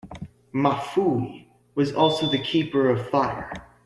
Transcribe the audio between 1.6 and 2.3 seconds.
was also